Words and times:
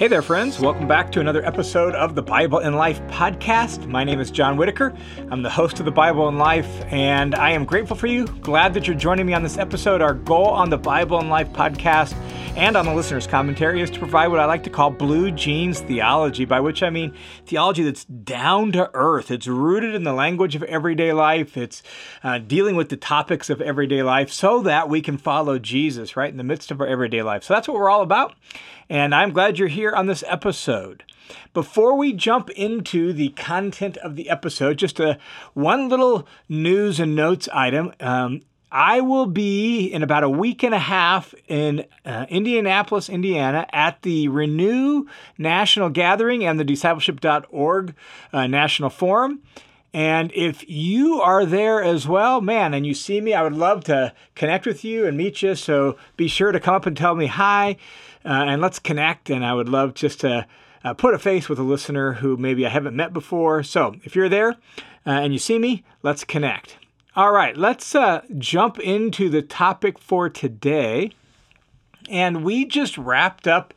Hey 0.00 0.08
there, 0.08 0.22
friends. 0.22 0.58
Welcome 0.58 0.88
back 0.88 1.12
to 1.12 1.20
another 1.20 1.44
episode 1.44 1.94
of 1.94 2.14
the 2.14 2.22
Bible 2.22 2.60
in 2.60 2.72
Life 2.72 3.02
podcast. 3.08 3.86
My 3.86 4.02
name 4.02 4.18
is 4.18 4.30
John 4.30 4.56
Whittaker. 4.56 4.96
I'm 5.30 5.42
the 5.42 5.50
host 5.50 5.78
of 5.78 5.84
the 5.84 5.90
Bible 5.90 6.26
in 6.28 6.38
Life, 6.38 6.66
and 6.90 7.34
I 7.34 7.50
am 7.50 7.66
grateful 7.66 7.94
for 7.98 8.06
you. 8.06 8.24
Glad 8.24 8.72
that 8.72 8.86
you're 8.86 8.96
joining 8.96 9.26
me 9.26 9.34
on 9.34 9.42
this 9.42 9.58
episode. 9.58 10.00
Our 10.00 10.14
goal 10.14 10.46
on 10.46 10.70
the 10.70 10.78
Bible 10.78 11.20
in 11.20 11.28
Life 11.28 11.50
podcast 11.50 12.14
and 12.56 12.78
on 12.78 12.86
the 12.86 12.94
listener's 12.94 13.26
commentary 13.26 13.82
is 13.82 13.90
to 13.90 13.98
provide 13.98 14.28
what 14.28 14.40
I 14.40 14.46
like 14.46 14.64
to 14.64 14.70
call 14.70 14.88
blue 14.88 15.30
jeans 15.30 15.80
theology, 15.80 16.46
by 16.46 16.60
which 16.60 16.82
I 16.82 16.88
mean 16.88 17.14
theology 17.44 17.82
that's 17.82 18.06
down 18.06 18.72
to 18.72 18.90
earth. 18.94 19.30
It's 19.30 19.46
rooted 19.46 19.94
in 19.94 20.04
the 20.04 20.14
language 20.14 20.56
of 20.56 20.62
everyday 20.62 21.12
life, 21.12 21.58
it's 21.58 21.82
uh, 22.24 22.38
dealing 22.38 22.74
with 22.74 22.88
the 22.88 22.96
topics 22.96 23.50
of 23.50 23.60
everyday 23.60 24.02
life 24.02 24.32
so 24.32 24.62
that 24.62 24.88
we 24.88 25.02
can 25.02 25.18
follow 25.18 25.58
Jesus 25.58 26.16
right 26.16 26.30
in 26.30 26.38
the 26.38 26.42
midst 26.42 26.70
of 26.70 26.80
our 26.80 26.86
everyday 26.86 27.22
life. 27.22 27.44
So 27.44 27.52
that's 27.52 27.68
what 27.68 27.74
we're 27.76 27.90
all 27.90 28.00
about 28.00 28.32
and 28.90 29.14
I'm 29.14 29.30
glad 29.30 29.56
you're 29.56 29.68
here 29.68 29.92
on 29.92 30.06
this 30.06 30.24
episode. 30.26 31.04
Before 31.54 31.94
we 31.96 32.12
jump 32.12 32.50
into 32.50 33.12
the 33.12 33.28
content 33.30 33.96
of 33.98 34.16
the 34.16 34.28
episode, 34.28 34.78
just 34.78 34.98
a 34.98 35.16
one 35.54 35.88
little 35.88 36.26
news 36.48 36.98
and 36.98 37.14
notes 37.14 37.48
item. 37.52 37.92
Um, 38.00 38.42
I 38.72 39.00
will 39.00 39.26
be 39.26 39.86
in 39.86 40.02
about 40.02 40.24
a 40.24 40.28
week 40.28 40.64
and 40.64 40.74
a 40.74 40.78
half 40.80 41.34
in 41.46 41.86
uh, 42.04 42.26
Indianapolis, 42.28 43.08
Indiana, 43.08 43.66
at 43.72 44.02
the 44.02 44.26
Renew 44.28 45.06
National 45.38 45.88
Gathering 45.88 46.44
and 46.44 46.58
the 46.58 46.64
Discipleship.org 46.64 47.94
uh, 48.32 48.46
National 48.48 48.90
Forum. 48.90 49.40
And 49.92 50.30
if 50.34 50.68
you 50.68 51.20
are 51.20 51.44
there 51.44 51.82
as 51.82 52.06
well, 52.06 52.40
man, 52.40 52.74
and 52.74 52.86
you 52.86 52.94
see 52.94 53.20
me, 53.20 53.34
I 53.34 53.42
would 53.42 53.54
love 53.54 53.82
to 53.84 54.14
connect 54.36 54.66
with 54.66 54.84
you 54.84 55.04
and 55.04 55.16
meet 55.16 55.42
you. 55.42 55.56
So 55.56 55.96
be 56.16 56.28
sure 56.28 56.52
to 56.52 56.60
come 56.60 56.76
up 56.76 56.86
and 56.86 56.96
tell 56.96 57.16
me 57.16 57.26
hi 57.26 57.76
and 58.24 58.60
let's 58.60 58.78
connect. 58.78 59.30
And 59.30 59.44
I 59.44 59.54
would 59.54 59.68
love 59.68 59.94
just 59.94 60.20
to 60.20 60.46
uh, 60.84 60.94
put 60.94 61.14
a 61.14 61.18
face 61.18 61.48
with 61.48 61.58
a 61.58 61.64
listener 61.64 62.14
who 62.14 62.36
maybe 62.36 62.66
I 62.66 62.70
haven't 62.70 62.96
met 62.96 63.12
before. 63.12 63.62
So 63.62 63.96
if 64.04 64.16
you're 64.16 64.28
there 64.28 64.50
uh, 65.06 65.10
and 65.10 65.32
you 65.32 65.38
see 65.38 65.58
me, 65.58 65.84
let's 66.02 66.24
connect. 66.24 66.76
All 67.16 67.32
right, 67.32 67.56
let's 67.56 67.94
uh, 67.94 68.22
jump 68.38 68.78
into 68.78 69.28
the 69.28 69.42
topic 69.42 69.98
for 69.98 70.28
today. 70.28 71.12
And 72.08 72.44
we 72.44 72.64
just 72.64 72.96
wrapped 72.96 73.46
up 73.46 73.74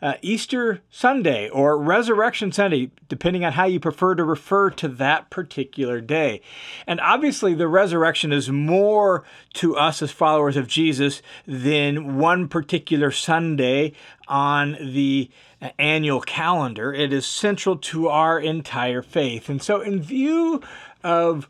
uh, 0.00 0.14
Easter 0.22 0.80
Sunday 0.90 1.48
or 1.48 1.78
Resurrection 1.78 2.52
Sunday, 2.52 2.90
depending 3.08 3.44
on 3.44 3.52
how 3.52 3.64
you 3.64 3.80
prefer 3.80 4.14
to 4.14 4.24
refer 4.24 4.70
to 4.70 4.88
that 4.88 5.30
particular 5.30 6.00
day. 6.00 6.40
And 6.86 7.00
obviously, 7.00 7.54
the 7.54 7.68
resurrection 7.68 8.32
is 8.32 8.50
more 8.50 9.24
to 9.54 9.76
us 9.76 10.00
as 10.02 10.10
followers 10.10 10.56
of 10.56 10.68
Jesus 10.68 11.20
than 11.46 12.16
one 12.16 12.48
particular 12.48 13.10
Sunday 13.10 13.92
on 14.28 14.76
the 14.80 15.30
annual 15.78 16.20
calendar. 16.20 16.92
It 16.92 17.12
is 17.12 17.26
central 17.26 17.76
to 17.76 18.08
our 18.08 18.38
entire 18.38 19.02
faith. 19.02 19.48
And 19.48 19.62
so, 19.62 19.80
in 19.80 20.00
view 20.00 20.62
of 21.02 21.48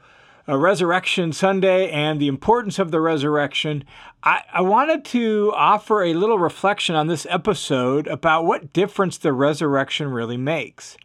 a 0.48 0.56
Resurrection 0.56 1.30
Sunday 1.30 1.90
and 1.90 2.18
the 2.18 2.26
importance 2.26 2.78
of 2.78 2.90
the 2.90 3.02
resurrection, 3.02 3.84
I, 4.22 4.40
I, 4.50 4.62
wanted 4.62 5.04
to 5.06 5.52
offer 5.54 6.02
a 6.02 6.14
little 6.14 6.38
reflection 6.38 6.94
on 6.94 7.06
this 7.06 7.26
episode 7.28 8.06
about 8.06 8.46
what 8.46 8.72
difference 8.72 9.18
the 9.18 9.34
resurrection 9.34 10.08
really 10.08 10.38
makes. 10.38 10.96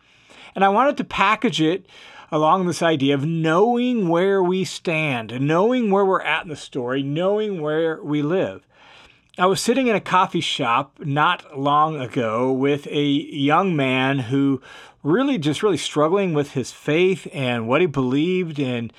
And 0.55 0.63
I 0.63 0.69
wanted 0.69 0.95
to 0.95 1.03
package 1.03 1.59
it 1.59 1.85
along 2.31 2.65
this 2.65 2.81
idea 2.81 3.15
of 3.15 3.25
knowing 3.25 4.07
where 4.07 4.41
we 4.41 4.63
stand, 4.63 5.41
knowing 5.41 5.91
where 5.91 6.05
we're 6.05 6.21
at 6.21 6.43
in 6.43 6.49
the 6.49 6.55
story, 6.55 7.03
knowing 7.03 7.61
where 7.61 8.01
we 8.01 8.21
live. 8.21 8.65
I 9.37 9.47
was 9.47 9.59
sitting 9.59 9.87
in 9.87 9.95
a 9.95 10.01
coffee 10.01 10.41
shop 10.41 10.99
not 10.99 11.59
long 11.59 11.99
ago 11.99 12.49
with 12.53 12.87
a 12.87 13.03
young 13.03 13.75
man 13.75 14.19
who 14.19 14.61
really 15.03 15.37
just 15.37 15.61
really 15.61 15.75
struggling 15.75 16.33
with 16.33 16.51
his 16.51 16.71
faith 16.71 17.27
and 17.33 17.67
what 17.67 17.81
he 17.81 17.87
believed 17.87 18.57
and 18.57 18.93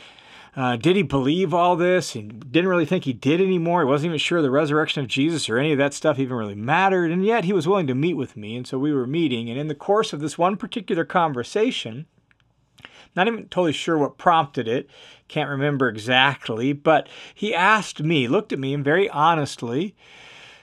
uh, 0.57 0.77
did 0.77 0.97
he 0.97 1.03
believe 1.03 1.53
all 1.53 1.77
this? 1.77 2.13
He 2.13 2.23
didn't 2.23 2.69
really 2.69 2.87
think 2.87 3.05
he 3.05 3.13
did 3.13 3.41
anymore. 3.41 3.81
He 3.81 3.87
wasn't 3.87 4.11
even 4.11 4.19
sure 4.19 4.41
the 4.41 4.51
resurrection 4.51 5.03
of 5.03 5.09
Jesus 5.09 5.49
or 5.49 5.59
any 5.59 5.73
of 5.73 5.79
that 5.79 5.95
stuff 5.95 6.19
even 6.19 6.37
really 6.37 6.55
mattered. 6.55 7.11
And 7.11 7.25
yet 7.25 7.45
he 7.45 7.53
was 7.53 7.67
willing 7.67 7.87
to 7.89 7.95
meet 7.95 8.15
with 8.15 8.37
me. 8.37 8.57
And 8.57 8.67
so 8.67 8.79
we 8.79 8.93
were 8.93 9.07
meeting. 9.07 9.51
And 9.51 9.59
in 9.59 9.69
the 9.69 9.75
course 9.75 10.13
of 10.13 10.21
this 10.21 10.39
one 10.39 10.57
particular 10.57 11.05
conversation, 11.05 12.07
not 13.17 13.27
even 13.27 13.49
totally 13.49 13.73
sure 13.73 13.99
what 13.99 14.19
prompted 14.19 14.69
it, 14.69 14.89
can't 15.29 15.51
remember 15.51 15.89
exactly, 15.89 16.73
but 16.73 17.09
he 17.35 17.55
asked 17.55 18.03
me, 18.03 18.29
looked 18.29 18.53
at 18.53 18.59
me, 18.59 18.75
and 18.75 18.85
very 18.85 19.09
honestly 19.11 19.95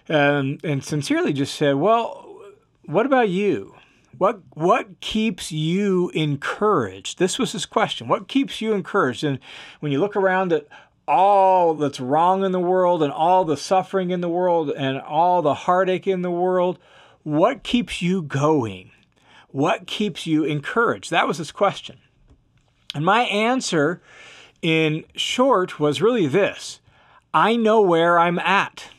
um, 0.10 0.58
and 0.64 0.84
sincerely 0.84 1.34
just 1.34 1.56
said, 1.56 1.76
Well, 1.76 2.40
what 2.86 3.06
about 3.06 3.30
you? 3.30 3.76
What 4.18 4.42
what 4.54 5.00
keeps 5.00 5.52
you 5.52 6.10
encouraged? 6.10 7.18
This 7.18 7.40
was 7.40 7.54
his 7.54 7.66
question. 7.66 8.08
What 8.08 8.28
keeps 8.28 8.62
you 8.62 8.74
encouraged? 8.74 9.24
And 9.24 9.40
when 9.80 9.92
you 9.92 10.00
look 10.00 10.16
around 10.16 10.54
at 10.54 10.68
all 11.08 11.74
that's 11.74 12.00
wrong 12.00 12.44
in 12.44 12.52
the 12.52 12.60
world 12.60 13.02
and 13.02 13.12
all 13.12 13.44
the 13.46 13.58
suffering 13.58 14.12
in 14.12 14.22
the 14.22 14.30
world 14.30 14.70
and 14.70 15.00
all 15.00 15.42
the 15.42 15.54
heartache 15.54 16.08
in 16.08 16.22
the 16.22 16.32
world, 16.32 16.80
what 17.24 17.64
keeps 17.64 18.02
you 18.02 18.22
going? 18.22 18.92
What 19.50 19.88
keeps 19.88 20.26
you 20.26 20.44
encouraged? 20.44 21.12
That 21.12 21.28
was 21.28 21.38
his 21.38 21.52
question. 21.52 21.98
And 22.94 23.06
my 23.06 23.22
answer 23.24 24.02
in 24.62 25.06
short 25.16 25.80
was 25.80 26.02
really 26.02 26.28
this 26.28 26.80
I 27.34 27.56
know 27.56 27.82
where 27.82 28.20
I'm 28.20 28.40
at. 28.40 28.90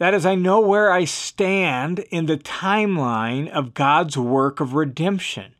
That 0.00 0.14
is, 0.14 0.24
I 0.24 0.34
know 0.34 0.60
where 0.60 0.90
I 0.90 1.04
stand 1.04 1.98
in 2.10 2.24
the 2.24 2.38
timeline 2.38 3.50
of 3.50 3.74
God's 3.74 4.16
work 4.16 4.58
of 4.58 4.72
redemption. 4.72 5.52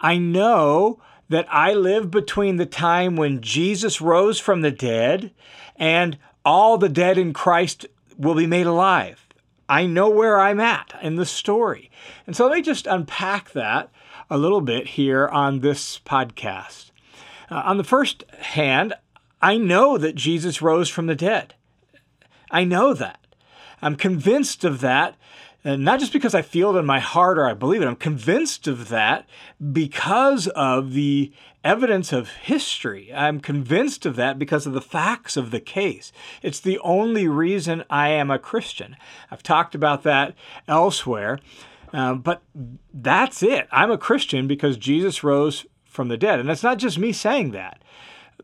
I 0.00 0.16
know 0.16 0.98
that 1.28 1.46
I 1.50 1.74
live 1.74 2.10
between 2.10 2.56
the 2.56 2.64
time 2.64 3.16
when 3.16 3.42
Jesus 3.42 4.00
rose 4.00 4.40
from 4.40 4.62
the 4.62 4.70
dead 4.70 5.30
and 5.76 6.16
all 6.42 6.78
the 6.78 6.88
dead 6.88 7.18
in 7.18 7.34
Christ 7.34 7.84
will 8.16 8.34
be 8.34 8.46
made 8.46 8.66
alive. 8.66 9.26
I 9.68 9.84
know 9.84 10.08
where 10.08 10.40
I'm 10.40 10.58
at 10.58 10.98
in 11.02 11.16
the 11.16 11.26
story. 11.26 11.90
And 12.26 12.34
so 12.34 12.46
let 12.46 12.56
me 12.56 12.62
just 12.62 12.86
unpack 12.86 13.50
that 13.50 13.90
a 14.30 14.38
little 14.38 14.62
bit 14.62 14.86
here 14.86 15.28
on 15.28 15.60
this 15.60 15.98
podcast. 15.98 16.92
Uh, 17.50 17.56
on 17.66 17.76
the 17.76 17.84
first 17.84 18.24
hand, 18.38 18.94
I 19.42 19.58
know 19.58 19.98
that 19.98 20.14
Jesus 20.14 20.62
rose 20.62 20.88
from 20.88 21.08
the 21.08 21.14
dead. 21.14 21.52
I 22.50 22.64
know 22.64 22.94
that. 22.94 23.20
I'm 23.82 23.96
convinced 23.96 24.64
of 24.64 24.80
that, 24.80 25.16
and 25.64 25.84
not 25.84 26.00
just 26.00 26.12
because 26.12 26.34
I 26.34 26.42
feel 26.42 26.76
it 26.76 26.78
in 26.78 26.86
my 26.86 27.00
heart 27.00 27.38
or 27.38 27.48
I 27.48 27.54
believe 27.54 27.82
it. 27.82 27.86
I'm 27.86 27.96
convinced 27.96 28.68
of 28.68 28.88
that 28.88 29.26
because 29.72 30.46
of 30.48 30.92
the 30.92 31.32
evidence 31.64 32.12
of 32.12 32.30
history. 32.30 33.12
I'm 33.12 33.40
convinced 33.40 34.06
of 34.06 34.14
that 34.14 34.38
because 34.38 34.66
of 34.66 34.72
the 34.72 34.80
facts 34.80 35.36
of 35.36 35.50
the 35.50 35.58
case. 35.58 36.12
It's 36.40 36.60
the 36.60 36.78
only 36.78 37.26
reason 37.26 37.82
I 37.90 38.10
am 38.10 38.30
a 38.30 38.38
Christian. 38.38 38.96
I've 39.30 39.42
talked 39.42 39.74
about 39.74 40.04
that 40.04 40.34
elsewhere, 40.68 41.40
uh, 41.92 42.14
but 42.14 42.42
that's 42.94 43.42
it. 43.42 43.66
I'm 43.72 43.90
a 43.90 43.98
Christian 43.98 44.46
because 44.46 44.76
Jesus 44.76 45.24
rose 45.24 45.66
from 45.84 46.06
the 46.06 46.16
dead. 46.16 46.38
And 46.38 46.48
it's 46.48 46.62
not 46.62 46.78
just 46.78 46.98
me 46.98 47.12
saying 47.12 47.50
that 47.50 47.82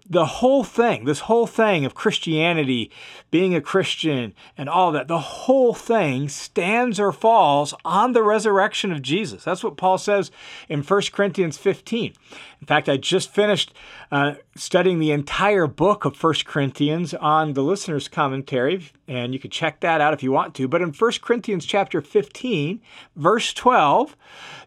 the 0.08 0.26
whole 0.26 0.64
thing, 0.64 1.04
this 1.04 1.20
whole 1.20 1.46
thing 1.46 1.84
of 1.84 1.94
Christianity, 1.94 2.90
being 3.30 3.54
a 3.54 3.60
Christian, 3.60 4.34
and 4.56 4.68
all 4.68 4.92
that, 4.92 5.08
the 5.08 5.18
whole 5.18 5.74
thing 5.74 6.28
stands 6.28 6.98
or 6.98 7.12
falls 7.12 7.72
on 7.84 8.12
the 8.12 8.22
resurrection 8.22 8.92
of 8.92 9.02
Jesus. 9.02 9.44
That's 9.44 9.62
what 9.62 9.76
Paul 9.76 9.98
says 9.98 10.30
in 10.68 10.82
1 10.82 11.02
Corinthians 11.12 11.56
15. 11.56 12.14
In 12.60 12.66
fact, 12.66 12.88
I 12.88 12.96
just 12.96 13.30
finished 13.30 13.74
uh, 14.10 14.34
studying 14.54 14.98
the 14.98 15.12
entire 15.12 15.66
book 15.66 16.04
of 16.04 16.22
1 16.22 16.34
Corinthians 16.44 17.14
on 17.14 17.54
the 17.54 17.62
listener's 17.62 18.08
commentary, 18.08 18.90
and 19.08 19.32
you 19.32 19.40
can 19.40 19.50
check 19.50 19.80
that 19.80 20.00
out 20.00 20.14
if 20.14 20.22
you 20.22 20.32
want 20.32 20.54
to. 20.54 20.68
But 20.68 20.82
in 20.82 20.92
1 20.92 21.12
Corinthians 21.22 21.64
chapter 21.64 22.00
15, 22.00 22.80
verse 23.16 23.52
12, 23.52 24.16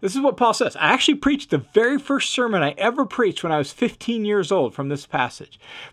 this 0.01 0.15
is 0.15 0.21
what 0.21 0.37
Paul 0.37 0.53
says. 0.53 0.75
I 0.75 0.91
actually 0.91 1.15
preached 1.15 1.51
the 1.51 1.57
very 1.57 1.97
first 1.97 2.31
sermon 2.31 2.63
I 2.63 2.71
ever 2.77 3.05
preached 3.05 3.43
when 3.43 3.51
I 3.51 3.57
was 3.57 3.71
15 3.71 4.25
years 4.25 4.51
old 4.51 4.73
from 4.73 4.89
this 4.89 5.05
passage. 5.05 5.24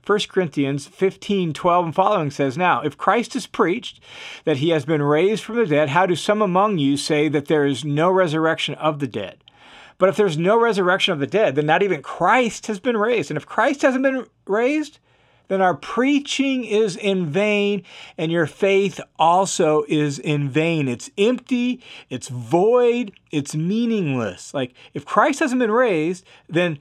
1 0.06 0.20
Corinthians 0.28 0.86
15, 0.86 1.52
12 1.52 1.84
and 1.84 1.94
following 1.94 2.30
says, 2.30 2.56
Now, 2.58 2.80
if 2.80 2.96
Christ 2.96 3.36
is 3.36 3.46
preached 3.46 4.00
that 4.44 4.58
he 4.58 4.70
has 4.70 4.84
been 4.84 5.02
raised 5.02 5.44
from 5.44 5.56
the 5.56 5.66
dead, 5.66 5.90
how 5.90 6.06
do 6.06 6.16
some 6.16 6.42
among 6.42 6.78
you 6.78 6.96
say 6.96 7.28
that 7.28 7.46
there 7.46 7.64
is 7.64 7.84
no 7.84 8.10
resurrection 8.10 8.74
of 8.74 8.98
the 8.98 9.06
dead? 9.06 9.38
But 9.98 10.08
if 10.08 10.16
there's 10.16 10.36
no 10.36 10.58
resurrection 10.60 11.12
of 11.12 11.20
the 11.20 11.26
dead, 11.26 11.54
then 11.54 11.66
not 11.66 11.82
even 11.82 12.02
Christ 12.02 12.66
has 12.66 12.80
been 12.80 12.96
raised. 12.96 13.30
And 13.30 13.36
if 13.36 13.46
Christ 13.46 13.82
hasn't 13.82 14.02
been 14.02 14.26
raised, 14.46 14.98
then 15.52 15.60
our 15.60 15.74
preaching 15.74 16.64
is 16.64 16.96
in 16.96 17.26
vain 17.26 17.84
and 18.16 18.32
your 18.32 18.46
faith 18.46 19.00
also 19.18 19.84
is 19.86 20.18
in 20.18 20.48
vain. 20.48 20.88
It's 20.88 21.10
empty, 21.18 21.82
it's 22.08 22.28
void, 22.28 23.12
it's 23.30 23.54
meaningless. 23.54 24.54
Like 24.54 24.74
if 24.94 25.04
Christ 25.04 25.40
hasn't 25.40 25.60
been 25.60 25.70
raised, 25.70 26.24
then 26.48 26.78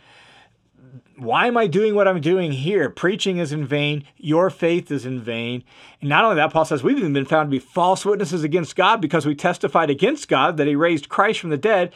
why 1.18 1.48
am 1.48 1.58
I 1.58 1.68
doing 1.68 1.96
what 1.96 2.08
I'm 2.08 2.22
doing 2.22 2.52
here? 2.52 2.90
Preaching 2.90 3.38
is 3.38 3.52
in 3.52 3.66
vain. 3.66 4.04
Your 4.18 4.50
faith 4.50 4.92
is 4.92 5.06
in 5.06 5.22
vain. 5.22 5.64
And 6.00 6.10
not 6.10 6.24
only 6.24 6.38
that, 6.38 6.52
Paul 6.52 6.66
says 6.66 6.84
we've 6.84 6.98
even 6.98 7.14
been 7.14 7.26
found 7.26 7.48
to 7.48 7.52
be 7.52 7.60
false 7.60 8.06
witnesses 8.06 8.44
against 8.44 8.76
God 8.76 9.02
because 9.02 9.26
we 9.26 9.36
testified 9.36 9.90
against 9.90 10.28
God 10.28 10.58
that 10.58 10.68
he 10.68 10.76
raised 10.76 11.10
Christ 11.10 11.40
from 11.40 11.50
the 11.50 11.58
dead, 11.58 11.94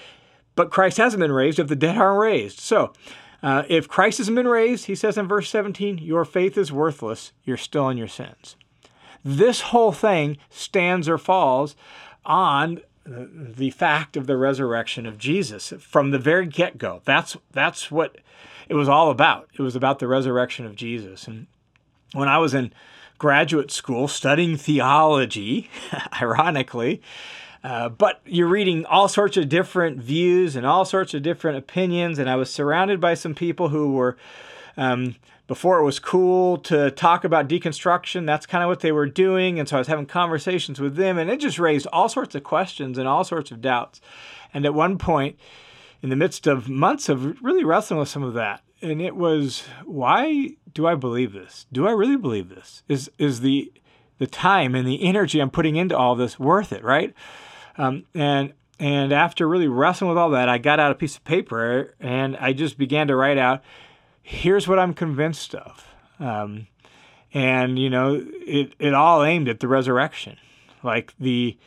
but 0.56 0.72
Christ 0.72 0.98
hasn't 0.98 1.22
been 1.22 1.32
raised 1.32 1.60
if 1.60 1.68
the 1.68 1.76
dead 1.76 1.98
aren't 1.98 2.20
raised. 2.20 2.60
So, 2.60 2.94
uh, 3.42 3.64
if 3.68 3.88
Christ 3.88 4.20
hasn't 4.20 4.36
been 4.36 4.48
raised, 4.48 4.86
he 4.86 4.96
says 4.96 5.18
in 5.18 5.28
verse 5.28 5.50
17, 5.50 6.00
your 6.00 6.26
faith 6.26 6.58
is 6.58 6.72
worthless. 6.72 7.32
You're 7.44 7.58
still 7.58 7.90
in 7.90 7.98
your 7.98 8.08
sins. 8.08 8.56
This 9.24 9.62
whole 9.62 9.92
thing 9.92 10.38
stands 10.50 11.10
or 11.10 11.18
falls 11.18 11.76
on 12.26 12.80
the 13.06 13.70
fact 13.70 14.18
of 14.18 14.28
the 14.28 14.38
resurrection 14.38 15.06
of 15.06 15.18
Jesus 15.18 15.74
from 15.80 16.12
the 16.12 16.20
very 16.20 16.48
get-go. 16.48 17.02
That's 17.06 17.38
that's 17.52 17.92
what 17.92 18.18
it 18.68 18.76
was 18.76 18.90
all 18.90 19.12
about. 19.12 19.50
It 19.54 19.62
was 19.62 19.76
about 19.76 20.00
the 20.00 20.08
resurrection 20.08 20.66
of 20.66 20.76
Jesus. 20.76 21.28
And 21.28 21.48
when 22.14 22.28
I 22.28 22.40
was 22.40 22.54
in 22.54 22.74
graduate 23.18 23.72
school 23.72 24.08
studying 24.08 24.58
theology, 24.58 25.70
ironically, 26.22 27.02
uh, 27.64 27.90
but 27.90 28.22
you're 28.26 28.48
reading 28.48 28.86
all 28.86 29.08
sorts 29.08 29.38
of 29.38 29.50
different 29.50 29.98
views 29.98 30.56
and 30.56 30.66
all 30.66 30.86
sorts 30.86 31.14
of 31.14 31.24
different 31.24 31.58
opinions, 31.58 32.20
and 32.20 32.30
I 32.30 32.36
was 32.36 32.50
surrounded 32.50 33.00
by 33.00 33.14
some 33.14 33.34
people 33.34 33.70
who 33.70 33.94
were 33.94 34.18
um, 34.78 35.16
before 35.48 35.80
it 35.80 35.84
was 35.84 36.00
cool 36.00 36.58
to 36.58 36.90
talk 36.92 37.24
about 37.24 37.48
deconstruction, 37.48 38.26
that's 38.26 38.46
kind 38.46 38.64
of 38.64 38.68
what 38.68 38.80
they 38.80 38.92
were 38.92 39.06
doing. 39.06 39.60
And 39.60 39.70
so 39.70 39.78
I 39.78 39.80
was 39.80 39.88
having 39.88 40.06
conversations 40.06 40.80
with 40.80 40.96
them, 40.96 41.18
and 41.18 41.30
it 41.30 41.40
just 41.40 41.60
raised 41.60 41.88
all 41.94 42.10
sorts 42.10 42.34
of 42.36 42.44
questions 42.44 42.98
and 42.98 43.08
all 43.08 43.24
sorts 43.24 43.52
of 43.52 43.62
doubts. 43.62 44.02
And 44.54 44.66
at 44.66 44.74
one 44.74 44.98
point, 44.98 45.38
in 46.02 46.10
the 46.10 46.16
midst 46.16 46.48
of 46.48 46.68
months 46.68 47.10
of 47.10 47.42
really 47.42 47.64
wrestling 47.64 48.00
with 48.00 48.10
some 48.10 48.24
of 48.24 48.34
that, 48.34 48.62
and 48.82 49.02
it 49.02 49.16
was, 49.16 49.64
why 49.86 50.56
do 50.74 50.88
I 50.88 50.96
believe 50.96 51.34
this? 51.34 51.66
Do 51.72 51.88
I 51.88 51.92
really 51.92 52.18
believe 52.18 52.50
this? 52.50 52.84
Is 52.88 53.10
is 53.18 53.42
the 53.42 53.72
the 54.18 54.28
time 54.28 54.76
and 54.76 54.88
the 54.88 55.04
energy 55.04 55.40
I'm 55.40 55.50
putting 55.50 55.76
into 55.76 55.98
all 55.98 56.16
this 56.16 56.40
worth 56.40 56.72
it, 56.72 56.84
right? 56.84 57.14
Um, 57.78 58.06
and 58.14 58.54
and 58.80 59.14
after 59.14 59.48
really 59.48 59.68
wrestling 59.68 60.10
with 60.10 60.18
all 60.18 60.30
that, 60.32 60.50
I 60.50 60.58
got 60.58 60.80
out 60.80 60.92
a 60.92 60.96
piece 60.96 61.16
of 61.16 61.24
paper 61.24 61.96
and 62.00 62.36
I 62.38 62.54
just 62.54 62.78
began 62.78 63.08
to 63.08 63.16
write 63.16 63.38
out 63.38 63.64
here's 64.26 64.68
what 64.68 64.80
I'm 64.80 64.96
convinced 64.96 65.54
of. 65.54 65.88
Um, 66.20 66.66
and 67.32 67.78
you 67.78 67.90
know, 67.90 68.26
it 68.46 68.74
it 68.80 68.94
all 68.94 69.24
aimed 69.24 69.48
at 69.48 69.60
the 69.60 69.68
resurrection. 69.68 70.38
Like 70.84 71.14
the 71.20 71.58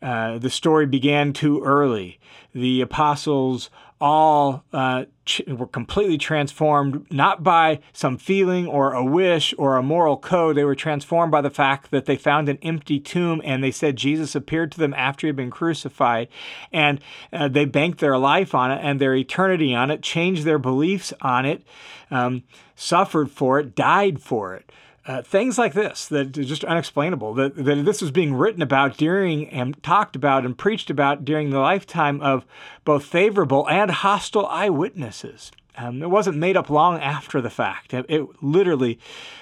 uh, 0.00 0.38
the 0.38 0.50
story 0.50 0.86
began 0.86 1.32
too 1.32 1.62
early. 1.62 2.18
The 2.54 2.80
apostles 2.80 3.68
all 4.00 4.64
uh, 4.72 5.04
ch- 5.24 5.42
were 5.46 5.66
completely 5.66 6.18
transformed, 6.18 7.06
not 7.10 7.42
by 7.42 7.80
some 7.92 8.16
feeling 8.16 8.66
or 8.66 8.92
a 8.92 9.04
wish 9.04 9.54
or 9.58 9.76
a 9.76 9.82
moral 9.82 10.16
code. 10.16 10.56
They 10.56 10.64
were 10.64 10.74
transformed 10.74 11.32
by 11.32 11.40
the 11.40 11.50
fact 11.50 11.90
that 11.90 12.06
they 12.06 12.16
found 12.16 12.48
an 12.48 12.58
empty 12.62 13.00
tomb 13.00 13.40
and 13.44 13.62
they 13.62 13.70
said 13.70 13.96
Jesus 13.96 14.34
appeared 14.34 14.72
to 14.72 14.78
them 14.78 14.94
after 14.94 15.26
he 15.26 15.28
had 15.28 15.36
been 15.36 15.50
crucified. 15.50 16.28
And 16.72 17.00
uh, 17.32 17.48
they 17.48 17.64
banked 17.64 18.00
their 18.00 18.18
life 18.18 18.54
on 18.54 18.70
it 18.70 18.80
and 18.82 19.00
their 19.00 19.14
eternity 19.14 19.74
on 19.74 19.90
it, 19.90 20.02
changed 20.02 20.44
their 20.44 20.58
beliefs 20.58 21.12
on 21.20 21.44
it, 21.44 21.62
um, 22.10 22.44
suffered 22.74 23.30
for 23.30 23.58
it, 23.58 23.74
died 23.74 24.22
for 24.22 24.54
it. 24.54 24.70
Uh, 25.08 25.22
things 25.22 25.56
like 25.56 25.72
this 25.72 26.06
that 26.06 26.36
are 26.36 26.44
just 26.44 26.64
unexplainable. 26.64 27.32
That, 27.32 27.56
that 27.56 27.84
this 27.86 28.02
was 28.02 28.10
being 28.10 28.34
written 28.34 28.60
about 28.60 28.98
during 28.98 29.48
and 29.48 29.82
talked 29.82 30.14
about 30.14 30.44
and 30.44 30.56
preached 30.56 30.90
about 30.90 31.24
during 31.24 31.48
the 31.48 31.60
lifetime 31.60 32.20
of 32.20 32.44
both 32.84 33.06
favorable 33.06 33.66
and 33.70 33.90
hostile 33.90 34.46
eyewitnesses. 34.46 35.50
Um, 35.78 36.02
it 36.02 36.10
wasn't 36.10 36.36
made 36.36 36.58
up 36.58 36.68
long 36.68 37.00
after 37.00 37.40
the 37.40 37.48
fact. 37.48 37.94
It, 37.94 38.04
it 38.10 38.42
literally, 38.42 38.98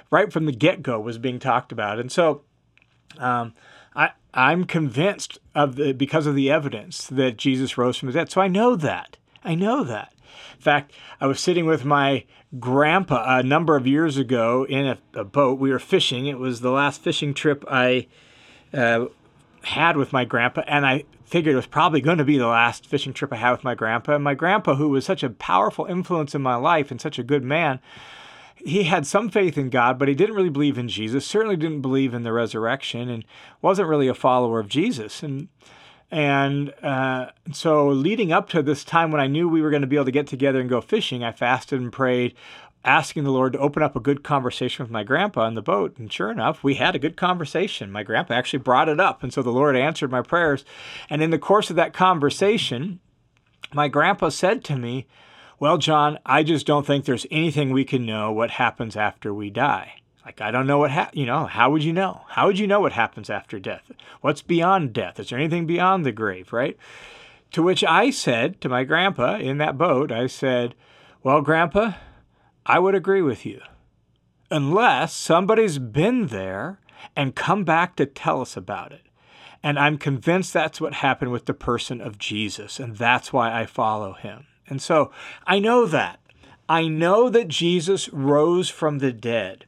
right 0.09 0.33
from 0.33 0.47
the 0.47 0.53
get 0.53 0.85
go, 0.85 1.01
was 1.01 1.19
being 1.19 1.41
talked 1.41 1.73
about. 1.73 1.99
And 1.99 2.13
so, 2.13 2.43
um, 3.19 3.53
I 3.97 4.11
I'm 4.33 4.67
convinced 4.67 5.41
of 5.53 5.75
the 5.75 5.93
because 5.93 6.29
of 6.29 6.37
the 6.37 6.49
evidence 6.49 7.09
that 7.09 7.39
Jesus 7.39 7.77
rose 7.77 7.97
from 7.97 8.07
the 8.07 8.13
dead. 8.13 8.31
So 8.31 8.41
I 8.41 8.47
know 8.47 8.77
that. 8.77 9.17
I 9.43 9.57
know 9.57 9.83
that. 9.83 10.13
In 10.55 10.61
fact, 10.61 10.93
I 11.21 11.27
was 11.27 11.41
sitting 11.41 11.67
with 11.67 11.85
my 11.85 12.25
grandpa 12.59 13.39
a 13.39 13.43
number 13.43 13.77
of 13.77 13.87
years 13.87 14.17
ago 14.17 14.65
in 14.69 14.87
a, 14.87 14.99
a 15.15 15.25
boat. 15.25 15.59
We 15.59 15.71
were 15.71 15.79
fishing. 15.79 16.27
It 16.27 16.39
was 16.39 16.61
the 16.61 16.71
last 16.71 17.03
fishing 17.03 17.35
trip 17.35 17.65
I 17.69 18.07
uh, 18.73 19.07
had 19.65 19.97
with 19.97 20.13
my 20.13 20.25
grandpa, 20.25 20.63
and 20.67 20.87
I 20.87 21.05
figured 21.25 21.53
it 21.53 21.57
was 21.57 21.67
probably 21.67 22.01
going 22.01 22.19
to 22.19 22.25
be 22.25 22.39
the 22.39 22.47
last 22.47 22.87
fishing 22.87 23.13
trip 23.13 23.33
I 23.33 23.37
had 23.37 23.51
with 23.51 23.65
my 23.65 23.75
grandpa. 23.75 24.15
And 24.15 24.25
my 24.25 24.35
grandpa, 24.35 24.77
who 24.77 24.91
was 24.91 25.05
such 25.05 25.23
a 25.23 25.31
powerful 25.31 25.87
influence 25.87 26.35
in 26.35 26.43
my 26.43 26.55
life 26.55 26.91
and 26.91 27.01
such 27.01 27.19
a 27.19 27.25
good 27.25 27.43
man, 27.43 27.81
he 28.57 28.85
had 28.85 29.07
some 29.07 29.29
faith 29.29 29.59
in 29.59 29.69
God, 29.69 29.99
but 29.99 30.09
he 30.09 30.15
didn't 30.15 30.35
really 30.35 30.49
believe 30.49 30.79
in 30.79 30.89
Jesus. 30.89 31.27
Certainly 31.27 31.57
didn't 31.57 31.83
believe 31.83 32.15
in 32.15 32.23
the 32.23 32.33
resurrection, 32.33 33.09
and 33.09 33.25
wasn't 33.61 33.89
really 33.89 34.09
a 34.09 34.15
follower 34.15 34.61
of 34.61 34.69
Jesus. 34.69 35.23
And 35.23 35.49
and 36.11 36.73
uh, 36.83 37.31
so, 37.53 37.89
leading 37.89 38.33
up 38.33 38.49
to 38.51 38.63
this 38.63 38.85
time 38.85 39.11
when 39.11 39.21
I 39.21 39.27
knew 39.27 39.49
we 39.49 39.61
were 39.61 39.71
going 39.71 39.83
to 39.83 39.89
be 39.89 39.97
able 39.97 40.05
to 40.05 40.13
get 40.13 40.29
together 40.29 40.61
and 40.61 40.71
go 40.71 40.81
fishing, 40.81 41.25
I 41.25 41.33
fasted 41.33 41.81
and 41.81 41.93
prayed, 41.93 42.35
asking 42.85 43.25
the 43.25 43.33
Lord 43.33 43.55
to 43.55 43.59
open 43.59 43.83
up 43.83 43.97
a 43.97 44.01
good 44.01 44.23
conversation 44.23 44.85
with 44.85 44.93
my 44.93 45.03
grandpa 45.03 45.43
on 45.43 45.55
the 45.55 45.63
boat. 45.63 45.99
And 45.99 46.13
sure 46.13 46.31
enough, 46.31 46.63
we 46.63 46.75
had 46.75 46.95
a 46.95 47.01
good 47.01 47.17
conversation. 47.17 47.91
My 47.91 48.05
grandpa 48.05 48.35
actually 48.35 48.61
brought 48.61 48.89
it 48.89 49.01
up. 49.01 49.25
And 49.25 49.33
so 49.33 49.43
the 49.43 49.51
Lord 49.51 49.77
answered 49.77 50.11
my 50.11 50.23
prayers. 50.23 50.65
And 51.11 51.23
in 51.23 51.31
the 51.31 51.39
course 51.39 51.71
of 51.71 51.77
that 51.77 51.93
conversation, 51.93 53.01
my 53.75 53.89
grandpa 53.89 54.29
said 54.29 54.63
to 54.65 54.77
me, 54.77 55.07
Well, 55.59 55.77
John, 55.77 56.19
I 56.25 56.45
just 56.45 56.67
don't 56.67 56.87
think 56.87 57.05
there's 57.05 57.27
anything 57.33 57.73
we 57.73 57.85
can 57.85 58.07
know 58.07 58.31
what 58.31 58.53
happens 58.53 58.97
after 58.97 59.35
we 59.35 59.51
die. 59.51 59.95
Like, 60.27 60.41
I 60.41 60.51
don't 60.51 60.67
know 60.67 60.79
what, 60.79 60.91
ha- 60.91 61.11
you 61.13 61.25
know, 61.25 61.47
how 61.47 61.71
would 61.71 61.85
you 61.85 61.93
know? 61.93 62.23
How 62.31 62.47
would 62.47 62.59
you 62.59 62.67
know 62.67 62.81
what 62.81 62.93
happens 62.93 63.31
after 63.31 63.61
death? 63.61 63.93
What's 64.23 64.43
beyond 64.43 64.93
death? 64.93 65.21
Is 65.21 65.29
there 65.29 65.39
anything 65.39 65.67
beyond 65.67 66.05
the 66.05 66.11
grave, 66.11 66.53
right? 66.53 66.77
To 67.53 67.63
which 67.63 67.85
I 67.85 68.11
said 68.11 68.61
to 68.61 68.69
my 68.69 68.83
grandpa 68.83 69.37
in 69.37 69.59
that 69.59 69.79
boat, 69.79 70.11
I 70.11 70.27
said, 70.27 70.75
Well, 71.23 71.43
grandpa, 71.43 71.93
I 72.67 72.81
would 72.81 72.97
agree 72.97 73.23
with 73.23 73.47
you. 73.47 73.61
Unless 74.51 75.15
somebody's 75.15 75.79
been 75.79 76.27
there 76.27 76.81
and 77.15 77.37
come 77.37 77.63
back 77.63 77.95
to 77.95 78.05
tell 78.05 78.41
us 78.41 78.57
about 78.57 78.91
it. 78.91 79.03
And 79.63 79.79
I'm 79.79 79.97
convinced 79.97 80.53
that's 80.53 80.81
what 80.81 80.95
happened 80.95 81.31
with 81.31 81.47
the 81.47 81.55
person 81.55 82.01
of 82.01 82.19
Jesus, 82.19 82.81
and 82.81 82.97
that's 82.97 83.33
why 83.33 83.57
I 83.57 83.65
follow 83.65 84.15
him. 84.15 84.47
And 84.67 84.83
so 84.83 85.13
I 85.47 85.61
know 85.61 85.87
that. 85.87 86.19
I 86.69 86.89
know 86.89 87.29
that 87.31 87.47
Jesus 87.47 88.09
rose 88.09 88.69
from 88.69 88.99
the 88.99 89.13
dead. 89.13 89.67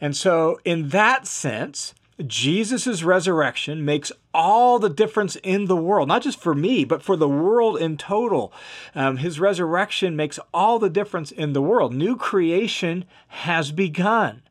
And 0.00 0.16
so, 0.16 0.60
in 0.64 0.90
that 0.90 1.26
sense, 1.26 1.94
Jesus' 2.24 3.02
resurrection 3.02 3.84
makes 3.84 4.12
all 4.32 4.78
the 4.78 4.88
difference 4.88 5.36
in 5.36 5.66
the 5.66 5.76
world, 5.76 6.08
not 6.08 6.22
just 6.22 6.40
for 6.40 6.54
me, 6.54 6.84
but 6.84 7.02
for 7.02 7.16
the 7.16 7.28
world 7.28 7.76
in 7.76 7.96
total. 7.96 8.52
Um, 8.94 9.16
his 9.16 9.40
resurrection 9.40 10.14
makes 10.14 10.38
all 10.52 10.78
the 10.78 10.90
difference 10.90 11.32
in 11.32 11.52
the 11.52 11.62
world. 11.62 11.92
New 11.92 12.16
creation 12.16 13.04
has 13.28 13.72
begun. 13.72 14.42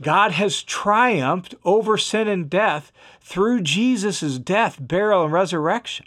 God 0.00 0.32
has 0.32 0.62
triumphed 0.62 1.54
over 1.64 1.96
sin 1.98 2.28
and 2.28 2.48
death 2.48 2.92
through 3.20 3.62
Jesus' 3.62 4.38
death, 4.38 4.78
burial, 4.80 5.24
and 5.24 5.32
resurrection 5.32 6.06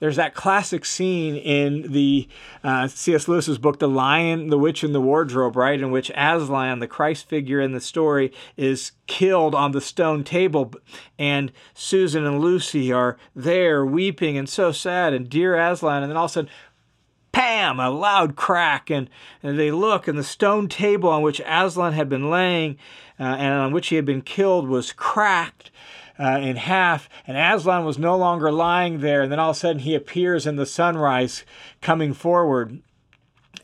there's 0.00 0.16
that 0.16 0.34
classic 0.34 0.84
scene 0.84 1.36
in 1.36 1.92
the 1.92 2.28
uh, 2.64 2.88
C.S. 2.88 3.28
Lewis's 3.28 3.58
book, 3.58 3.78
The 3.78 3.88
Lion, 3.88 4.48
the 4.48 4.58
Witch, 4.58 4.82
and 4.82 4.94
the 4.94 5.00
Wardrobe, 5.00 5.56
right, 5.56 5.80
in 5.80 5.90
which 5.90 6.10
Aslan, 6.16 6.80
the 6.80 6.88
Christ 6.88 7.28
figure 7.28 7.60
in 7.60 7.72
the 7.72 7.80
story, 7.80 8.32
is 8.56 8.92
killed 9.06 9.54
on 9.54 9.72
the 9.72 9.80
stone 9.80 10.24
table, 10.24 10.72
and 11.18 11.52
Susan 11.74 12.26
and 12.26 12.40
Lucy 12.40 12.90
are 12.92 13.18
there 13.36 13.86
weeping 13.86 14.36
and 14.36 14.48
so 14.48 14.72
sad, 14.72 15.12
and 15.12 15.28
dear 15.28 15.54
Aslan, 15.54 16.02
and 16.02 16.10
then 16.10 16.16
all 16.16 16.24
of 16.24 16.30
a 16.30 16.34
sudden, 16.34 16.50
Pam! 17.32 17.78
A 17.78 17.90
loud 17.90 18.34
crack, 18.34 18.90
and, 18.90 19.08
and 19.42 19.58
they 19.58 19.70
look, 19.70 20.08
and 20.08 20.18
the 20.18 20.24
stone 20.24 20.68
table 20.68 21.08
on 21.08 21.22
which 21.22 21.40
Aslan 21.46 21.92
had 21.92 22.08
been 22.08 22.28
laying 22.28 22.76
uh, 23.20 23.22
and 23.22 23.54
on 23.54 23.72
which 23.72 23.88
he 23.88 23.96
had 23.96 24.04
been 24.04 24.22
killed 24.22 24.68
was 24.68 24.92
cracked 24.92 25.70
uh, 26.20 26.38
in 26.38 26.56
half, 26.56 27.08
and 27.26 27.36
Aslan 27.36 27.84
was 27.84 27.98
no 27.98 28.16
longer 28.16 28.52
lying 28.52 29.00
there. 29.00 29.22
And 29.22 29.32
then 29.32 29.38
all 29.38 29.50
of 29.50 29.56
a 29.56 29.58
sudden, 29.58 29.80
he 29.80 29.94
appears 29.94 30.46
in 30.46 30.56
the 30.56 30.66
sunrise 30.66 31.44
coming 31.80 32.12
forward. 32.12 32.82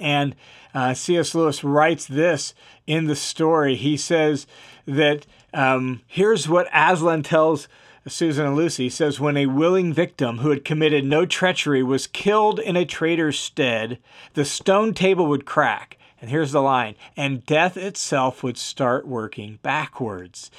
And 0.01 0.35
uh, 0.75 0.95
C.S. 0.95 1.35
Lewis 1.35 1.63
writes 1.63 2.07
this 2.07 2.55
in 2.87 3.07
the 3.07 3.17
story. 3.17 3.77
He 3.77 3.97
says 3.97 4.47
that 4.87 5.27
um, 5.53 6.01
here's 6.07 6.49
what 6.49 6.69
Aslan 6.73 7.23
tells 7.23 7.69
Susan 8.09 8.47
and 8.47 8.57
Lucy. 8.57 8.85
He 8.85 8.91
says, 8.91 9.21
When 9.21 9.37
a 9.37 9.47
willing 9.47 9.93
victim 9.93 10.39
who 10.39 10.51
had 10.51 10.65
committed 10.65 11.05
no 11.05 11.27
treachery 11.27 11.83
was 11.83 12.07
killed 12.07 12.59
in 12.59 12.77
a 12.77 12.85
traitor's 12.85 13.39
stead, 13.39 13.99
the 14.35 14.45
stone 14.45 14.95
table 14.95 15.27
would 15.27 15.45
crack. 15.45 15.99
And 16.21 16.31
here's 16.31 16.53
the 16.53 16.63
line, 16.63 16.95
and 17.17 17.45
death 17.45 17.77
itself 17.77 18.43
would 18.43 18.57
start 18.57 19.07
working 19.07 19.59
backwards. 19.63 20.51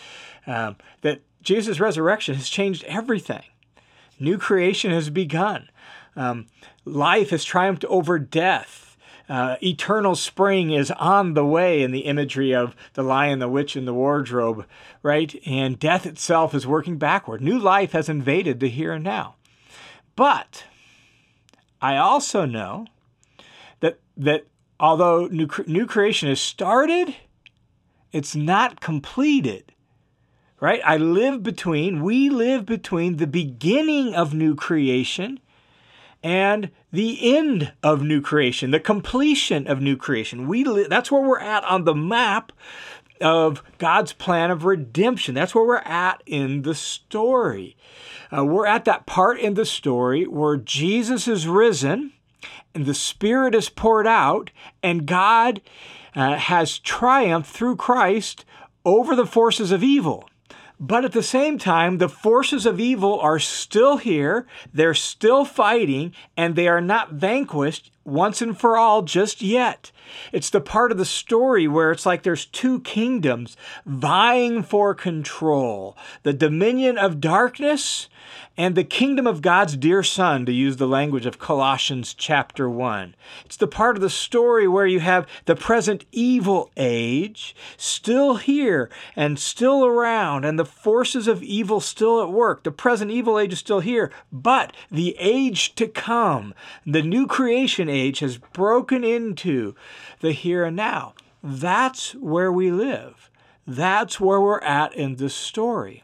Um, 0.46 0.76
that 1.02 1.22
Jesus' 1.42 1.80
resurrection 1.80 2.36
has 2.36 2.50
changed 2.50 2.84
everything. 2.86 3.44
New 4.20 4.38
creation 4.38 4.92
has 4.92 5.10
begun. 5.10 5.70
Um, 6.16 6.48
life 6.86 7.30
has 7.30 7.44
triumphed 7.44 7.86
over 7.86 8.18
death. 8.18 8.98
Uh, 9.30 9.58
eternal 9.62 10.16
spring 10.16 10.72
is 10.72 10.90
on 10.92 11.34
the 11.34 11.46
way 11.46 11.82
in 11.82 11.92
the 11.92 12.02
imagery 12.02 12.56
of 12.56 12.76
the 12.94 13.04
lion, 13.04 13.40
the 13.40 13.50
witch, 13.50 13.76
and 13.76 13.88
the 13.88 13.94
wardrobe, 13.94 14.66
right? 15.04 15.36
And 15.46 15.78
death 15.78 16.06
itself 16.06 16.56
is 16.56 16.66
working 16.66 16.98
backward. 16.98 17.42
New 17.42 17.60
life 17.60 17.92
has 17.92 18.08
invaded 18.08 18.60
the 18.60 18.70
here 18.70 18.94
and 18.94 19.04
now. 19.04 19.36
But 20.16 20.64
I 21.82 21.98
also 21.98 22.46
know 22.46 22.88
that 23.82 24.00
that 24.16 24.48
although 24.80 25.28
new, 25.28 25.48
new 25.68 25.86
creation 25.86 26.30
has 26.30 26.40
started, 26.42 27.16
it's 28.12 28.36
not 28.36 28.80
completed. 28.80 29.74
Right? 30.60 30.82
I 30.84 30.98
live 30.98 31.44
between, 31.44 32.02
we 32.02 32.30
live 32.30 32.66
between 32.66 33.18
the 33.18 33.28
beginning 33.28 34.16
of 34.16 34.34
new 34.34 34.56
creation 34.56 35.40
and 36.24 36.72
the 36.92 37.36
end 37.36 37.74
of 37.84 38.02
new 38.02 38.22
creation, 38.22 38.72
the 38.72 38.80
completion 38.80 39.68
of 39.68 39.82
new 39.82 39.96
creation. 39.96 40.48
We 40.48 40.64
li- 40.64 40.88
that's 40.90 41.12
where 41.12 41.22
we're 41.22 41.40
at 41.40 41.64
on 41.64 41.84
the 41.84 41.94
map 41.94 42.52
of 43.22 43.64
God's 43.78 44.14
plan 44.14 44.50
of 44.50 44.66
redemption. 44.66 45.36
That's 45.36 45.54
where 45.54 45.66
we're 45.66 45.78
at 45.78 46.24
in 46.26 46.64
the 46.64 46.76
story. 46.76 47.78
Uh, 48.36 48.44
we're 48.44 48.66
at 48.66 48.86
that 48.86 49.06
part 49.06 49.40
in 49.40 49.54
the 49.54 49.66
story 49.66 50.26
where 50.26 50.58
Jesus 50.58 51.28
is 51.28 51.48
risen 51.48 52.14
and 52.74 52.86
the 52.86 52.94
Spirit 52.94 53.56
is 53.56 53.70
poured 53.70 54.08
out, 54.08 54.52
and 54.84 55.08
God 55.08 55.62
uh, 56.16 56.36
has 56.36 56.78
triumphed 56.80 57.50
through 57.50 57.76
Christ 57.76 58.46
over 58.86 59.16
the 59.16 59.26
forces 59.26 59.72
of 59.72 59.84
evil. 59.84 60.30
But 60.80 61.06
at 61.06 61.12
the 61.12 61.24
same 61.24 61.58
time, 61.58 61.98
the 61.98 62.10
forces 62.10 62.66
of 62.66 62.80
evil 62.80 63.20
are 63.20 63.40
still 63.40 63.98
here, 63.98 64.46
they're 64.74 64.94
still 64.94 65.44
fighting, 65.44 66.14
and 66.36 66.56
they 66.56 66.68
are 66.68 66.82
not 66.82 67.14
vanquished 67.14 67.92
once 68.08 68.42
and 68.42 68.58
for 68.58 68.78
all 68.78 69.02
just 69.02 69.42
yet. 69.42 69.92
It's 70.32 70.50
the 70.50 70.62
part 70.62 70.92
of 70.92 70.98
the 70.98 71.06
story 71.06 71.68
where 71.68 71.92
it's 71.92 72.06
like 72.06 72.24
there's 72.24 72.46
two 72.46 72.80
kingdoms 72.80 73.58
vying 73.86 74.64
for 74.64 74.96
control 74.96 75.98
the 76.24 76.34
dominion 76.34 76.98
of 76.98 77.20
darkness 77.20 78.08
and 78.58 78.74
the 78.74 78.84
kingdom 78.84 79.28
of 79.28 79.44
God's 79.44 79.78
dear 79.78 80.02
Son, 80.02 80.46
to 80.46 80.52
use 80.52 80.78
the 80.78 80.88
language 80.88 81.28
of 81.28 81.38
Colossians 81.38 82.16
chapter 82.16 82.68
1. 82.68 83.16
It's 83.46 83.56
the 83.56 83.68
part 83.68 83.96
of 83.96 84.02
the 84.02 84.10
story 84.10 84.68
where 84.68 84.88
you 84.88 85.00
have 85.00 85.28
the 85.46 85.56
present 85.56 86.06
evil 86.12 86.72
age 86.76 87.56
still 87.78 88.38
here 88.38 88.90
and 89.16 89.38
still 89.38 89.86
around, 89.86 90.44
and 90.44 90.58
the 90.58 90.66
forces 90.66 91.28
of 91.28 91.44
evil 91.44 91.80
still 91.80 92.22
at 92.22 92.32
work. 92.32 92.64
The 92.64 92.72
present 92.72 93.12
evil 93.12 93.38
age 93.38 93.54
is 93.54 93.60
still 93.60 93.82
here, 93.82 94.12
but 94.32 94.74
the 94.90 95.16
age 95.20 95.76
to 95.76 95.88
come, 95.88 96.56
the 96.86 97.04
new 97.04 97.28
creation 97.28 97.90
age, 97.90 97.97
has 98.20 98.38
broken 98.38 99.04
into 99.04 99.76
the 100.22 100.32
here 100.32 100.64
and 100.64 100.76
now. 100.76 101.14
That's 101.44 102.14
where 102.16 102.52
we 102.52 102.72
live. 102.72 103.30
That's 103.66 104.20
where 104.20 104.40
we're 104.40 104.60
at 104.60 104.94
in 104.96 105.16
this 105.16 105.36
story. 105.36 106.04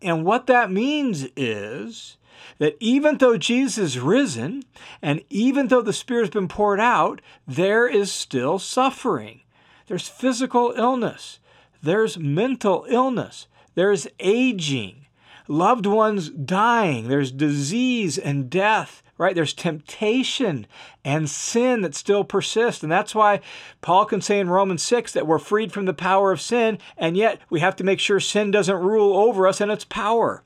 And 0.00 0.24
what 0.24 0.46
that 0.46 0.70
means 0.70 1.28
is 1.36 2.16
that 2.58 2.76
even 2.80 3.18
though 3.18 3.36
Jesus 3.36 3.78
is 3.78 3.98
risen 3.98 4.64
and 5.00 5.22
even 5.30 5.68
though 5.68 5.82
the 5.82 5.92
Spirit 5.92 6.22
has 6.22 6.30
been 6.30 6.48
poured 6.48 6.80
out, 6.80 7.20
there 7.46 7.86
is 7.86 8.10
still 8.10 8.58
suffering. 8.58 9.42
There's 9.86 10.08
physical 10.08 10.72
illness, 10.76 11.38
there's 11.82 12.18
mental 12.18 12.86
illness, 12.88 13.46
there's 13.74 14.06
aging, 14.20 15.01
loved 15.48 15.86
ones 15.86 16.30
dying, 16.30 17.08
there's 17.08 17.32
disease 17.32 18.18
and 18.18 18.48
death, 18.48 19.02
right? 19.18 19.34
There's 19.34 19.52
temptation 19.52 20.66
and 21.04 21.28
sin 21.28 21.82
that 21.82 21.94
still 21.94 22.24
persists. 22.24 22.82
And 22.82 22.90
that's 22.90 23.14
why 23.14 23.40
Paul 23.80 24.04
can 24.04 24.20
say 24.20 24.38
in 24.38 24.50
Romans 24.50 24.82
6 24.82 25.12
that 25.12 25.26
we're 25.26 25.38
freed 25.38 25.72
from 25.72 25.84
the 25.84 25.94
power 25.94 26.32
of 26.32 26.40
sin, 26.40 26.78
and 26.96 27.16
yet 27.16 27.40
we 27.50 27.60
have 27.60 27.76
to 27.76 27.84
make 27.84 28.00
sure 28.00 28.20
sin 28.20 28.50
doesn't 28.50 28.76
rule 28.76 29.16
over 29.16 29.46
us 29.46 29.60
and 29.60 29.70
its 29.70 29.84
power 29.84 30.42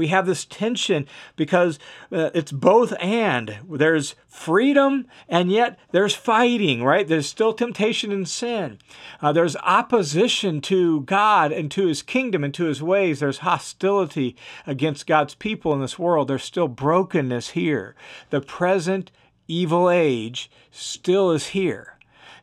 we 0.00 0.08
have 0.08 0.24
this 0.24 0.46
tension 0.46 1.06
because 1.36 1.78
uh, 2.10 2.30
it's 2.32 2.52
both 2.52 2.94
and. 3.00 3.58
There's 3.68 4.14
freedom 4.26 5.06
and 5.28 5.52
yet 5.52 5.78
there's 5.92 6.14
fighting, 6.14 6.82
right? 6.82 7.06
There's 7.06 7.26
still 7.26 7.52
temptation 7.52 8.10
and 8.10 8.26
sin. 8.26 8.78
Uh, 9.20 9.34
there's 9.34 9.56
opposition 9.56 10.62
to 10.62 11.02
God 11.02 11.52
and 11.52 11.70
to 11.72 11.86
his 11.86 12.00
kingdom 12.00 12.42
and 12.42 12.54
to 12.54 12.64
his 12.64 12.82
ways. 12.82 13.20
There's 13.20 13.38
hostility 13.38 14.36
against 14.66 15.06
God's 15.06 15.34
people 15.34 15.74
in 15.74 15.82
this 15.82 15.98
world. 15.98 16.28
There's 16.28 16.44
still 16.44 16.68
brokenness 16.68 17.50
here. 17.50 17.94
The 18.30 18.40
present 18.40 19.10
evil 19.48 19.90
age 19.90 20.50
still 20.70 21.30
is 21.30 21.48
here. 21.48 21.98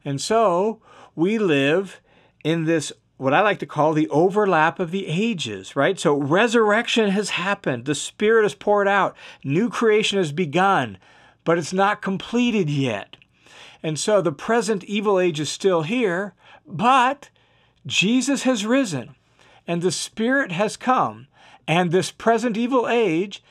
And 0.06 0.22
so 0.22 0.80
we 1.16 1.40
live 1.40 2.02
in 2.44 2.66
this 2.66 2.94
what 3.18 3.34
I 3.34 3.42
like 3.42 3.60
to 3.60 3.66
call 3.66 3.94
the 3.94 4.10
overlap 4.10 4.80
of 4.80 4.92
the 4.92 5.08
ages, 5.08 5.76
right? 5.76 6.00
So 6.00 6.16
resurrection 6.16 7.10
has 7.10 7.32
happened, 7.32 7.86
the 7.86 7.96
Spirit 7.96 8.46
is 8.46 8.56
poured 8.56 8.88
out, 8.88 9.16
new 9.44 9.70
creation 9.70 10.18
has 10.18 10.32
begun, 10.32 10.98
but 11.44 11.58
it's 11.58 11.74
not 11.74 12.02
completed 12.02 12.70
yet. 12.70 13.18
And 13.82 14.00
so 14.00 14.22
the 14.22 14.32
present 14.32 14.84
evil 14.84 15.20
age 15.20 15.40
is 15.40 15.50
still 15.50 15.84
here, 15.84 16.34
but 16.66 17.30
Jesus 17.86 18.44
has 18.44 18.66
risen 18.66 19.16
and 19.68 19.82
the 19.82 19.92
Spirit 19.92 20.52
has 20.52 20.78
come, 20.78 21.28
and 21.68 21.92
this 21.92 22.12
present 22.12 22.56
evil 22.56 22.88
age 22.88 23.44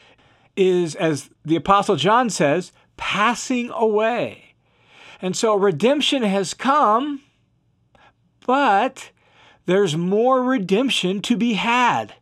is, 0.57 0.95
as 0.95 1.29
the 1.45 1.57
Apostle 1.57 1.97
John 1.97 2.31
says, 2.31 2.73
passing 2.97 3.71
away. 3.71 4.55
And 5.21 5.37
so 5.37 5.55
redemption 5.55 6.23
has 6.23 6.55
come, 6.55 7.23
but 8.47 9.11
there's 9.67 9.97
more 9.97 10.43
redemption 10.43 11.21
to 11.23 11.37
be 11.37 11.55
had. 11.55 12.15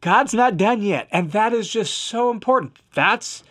God's 0.00 0.34
not 0.34 0.56
done 0.56 0.82
yet, 0.82 1.08
and 1.10 1.32
that 1.32 1.52
is 1.52 1.70
just 1.70 1.96
so 1.96 2.30
important. 2.30 2.78
That's 2.94 3.44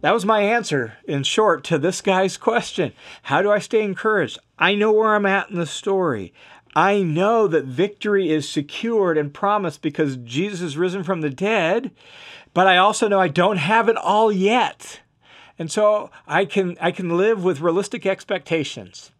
that 0.00 0.12
was 0.12 0.26
my 0.26 0.40
answer 0.40 0.98
in 1.04 1.22
short 1.22 1.64
to 1.64 1.78
this 1.78 2.00
guy's 2.00 2.36
question. 2.36 2.92
How 3.22 3.42
do 3.42 3.50
I 3.50 3.58
stay 3.58 3.82
encouraged? 3.82 4.38
I 4.58 4.74
know 4.74 4.92
where 4.92 5.14
I'm 5.14 5.24
at 5.24 5.50
in 5.50 5.56
the 5.56 5.66
story. 5.66 6.34
I 6.76 7.02
know 7.02 7.46
that 7.46 7.64
victory 7.64 8.30
is 8.30 8.48
secured 8.48 9.16
and 9.16 9.32
promised 9.32 9.80
because 9.80 10.16
Jesus 10.16 10.60
is 10.60 10.76
risen 10.76 11.04
from 11.04 11.20
the 11.20 11.30
dead, 11.30 11.90
but 12.52 12.66
I 12.66 12.76
also 12.76 13.08
know 13.08 13.20
I 13.20 13.28
don't 13.28 13.56
have 13.56 13.88
it 13.88 13.96
all 13.96 14.32
yet. 14.32 15.00
And 15.58 15.70
so 15.70 16.10
I 16.26 16.44
can 16.44 16.76
I 16.80 16.90
can 16.90 17.16
live 17.16 17.44
with 17.44 17.60
realistic 17.60 18.04
expectations. 18.04 19.12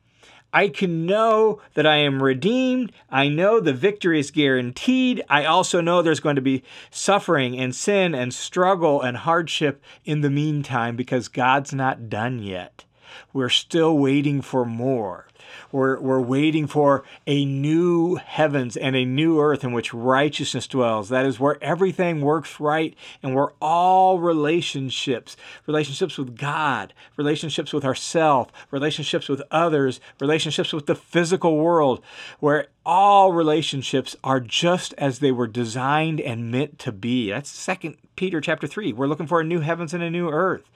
I 0.54 0.68
can 0.68 1.04
know 1.04 1.60
that 1.74 1.84
I 1.84 1.96
am 1.96 2.22
redeemed. 2.22 2.92
I 3.10 3.26
know 3.26 3.58
the 3.58 3.72
victory 3.72 4.20
is 4.20 4.30
guaranteed. 4.30 5.20
I 5.28 5.44
also 5.44 5.80
know 5.80 6.00
there's 6.00 6.20
going 6.20 6.36
to 6.36 6.42
be 6.42 6.62
suffering 6.92 7.58
and 7.58 7.74
sin 7.74 8.14
and 8.14 8.32
struggle 8.32 9.02
and 9.02 9.16
hardship 9.16 9.82
in 10.04 10.20
the 10.20 10.30
meantime 10.30 10.94
because 10.94 11.26
God's 11.26 11.74
not 11.74 12.08
done 12.08 12.38
yet. 12.38 12.84
We're 13.32 13.48
still 13.48 13.98
waiting 13.98 14.42
for 14.42 14.64
more. 14.64 15.26
We're, 15.72 16.00
we're 16.00 16.20
waiting 16.20 16.66
for 16.66 17.04
a 17.26 17.44
new 17.44 18.16
heavens 18.16 18.76
and 18.76 18.94
a 18.94 19.04
new 19.04 19.40
earth 19.40 19.64
in 19.64 19.72
which 19.72 19.92
righteousness 19.92 20.66
dwells. 20.66 21.08
That 21.08 21.26
is 21.26 21.40
where 21.40 21.62
everything 21.62 22.20
works 22.20 22.60
right 22.60 22.94
and 23.22 23.34
where 23.34 23.52
all 23.60 24.18
relationships, 24.18 25.36
relationships 25.66 26.16
with 26.16 26.36
God, 26.36 26.94
relationships 27.16 27.72
with 27.72 27.84
ourselves, 27.84 28.52
relationships 28.70 29.28
with 29.28 29.42
others, 29.50 30.00
relationships 30.20 30.72
with 30.72 30.86
the 30.86 30.94
physical 30.94 31.58
world, 31.58 32.02
where 32.40 32.68
all 32.86 33.32
relationships 33.32 34.14
are 34.22 34.40
just 34.40 34.94
as 34.98 35.18
they 35.18 35.32
were 35.32 35.46
designed 35.46 36.20
and 36.20 36.50
meant 36.50 36.78
to 36.80 36.92
be. 36.92 37.30
That's 37.30 37.50
Second 37.50 37.96
Peter 38.16 38.40
chapter 38.40 38.66
3. 38.66 38.92
We're 38.92 39.06
looking 39.06 39.26
for 39.26 39.40
a 39.40 39.44
new 39.44 39.60
heavens 39.60 39.94
and 39.94 40.02
a 40.02 40.10
new 40.10 40.28
earth. 40.28 40.70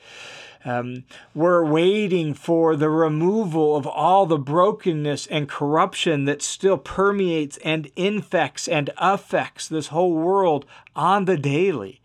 Um, 0.65 1.05
we're 1.35 1.65
waiting 1.65 2.35
for 2.35 2.77
the 2.77 2.91
removal 2.91 3.77
of 3.77 3.87
all 3.87 4.27
the 4.27 4.39
brokenness 4.39 5.27
and 5.29 5.49
corruption 5.49 6.25
that 6.25 6.43
still 6.43 6.79
permeates 6.79 7.59
and 7.65 7.91
infects 7.97 8.67
and 8.67 8.91
affects 8.99 9.69
this 9.69 9.89
whole 9.89 10.15
world 10.15 10.67
on 10.97 11.25
the 11.27 11.37
daily. 11.37 12.01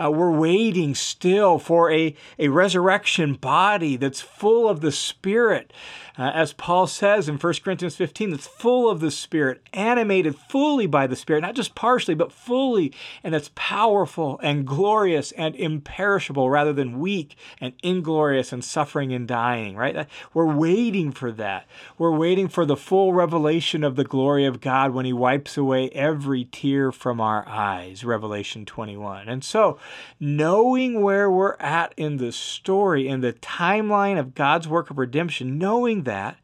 Uh, 0.00 0.10
we're 0.10 0.30
waiting 0.30 0.94
still 0.94 1.58
for 1.58 1.90
a, 1.90 2.14
a 2.38 2.48
resurrection 2.48 3.34
body 3.34 3.96
that's 3.96 4.20
full 4.20 4.68
of 4.68 4.80
the 4.80 4.92
Spirit. 4.92 5.72
Uh, 6.18 6.30
as 6.34 6.52
Paul 6.52 6.86
says 6.86 7.28
in 7.28 7.38
1 7.38 7.54
Corinthians 7.64 7.96
15, 7.96 8.30
that's 8.30 8.46
full 8.46 8.90
of 8.90 9.00
the 9.00 9.10
Spirit, 9.10 9.62
animated 9.72 10.36
fully 10.36 10.86
by 10.86 11.06
the 11.06 11.16
Spirit, 11.16 11.40
not 11.40 11.54
just 11.54 11.74
partially, 11.74 12.14
but 12.14 12.30
fully, 12.30 12.92
and 13.24 13.34
it's 13.34 13.50
powerful 13.54 14.38
and 14.42 14.66
glorious 14.66 15.32
and 15.32 15.54
imperishable 15.54 16.50
rather 16.50 16.72
than 16.72 17.00
weak 17.00 17.36
and 17.60 17.72
inglorious 17.82 18.52
and 18.52 18.62
suffering 18.62 19.12
and 19.12 19.26
dying, 19.26 19.74
right? 19.74 20.06
We're 20.34 20.54
waiting 20.54 21.12
for 21.12 21.32
that. 21.32 21.66
We're 21.96 22.16
waiting 22.16 22.48
for 22.48 22.66
the 22.66 22.76
full 22.76 23.14
revelation 23.14 23.82
of 23.82 23.96
the 23.96 24.04
glory 24.04 24.44
of 24.44 24.60
God 24.60 24.92
when 24.92 25.06
He 25.06 25.12
wipes 25.14 25.56
away 25.56 25.88
every 25.90 26.44
tear 26.44 26.92
from 26.92 27.20
our 27.20 27.48
eyes, 27.48 28.04
Revelation 28.04 28.66
21. 28.66 29.28
And 29.28 29.42
so, 29.42 29.78
knowing 30.20 31.00
where 31.02 31.30
we're 31.30 31.56
at 31.58 31.94
in 31.96 32.16
the 32.16 32.32
story, 32.32 33.08
in 33.08 33.20
the 33.20 33.32
timeline 33.32 34.18
of 34.18 34.34
God's 34.34 34.68
work 34.68 34.90
of 34.90 34.98
redemption, 34.98 35.58
knowing 35.58 36.02
that 36.02 36.36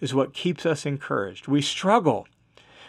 is 0.00 0.14
what 0.14 0.34
keeps 0.34 0.66
us 0.66 0.84
encouraged. 0.84 1.48
We 1.48 1.62
struggle, 1.62 2.26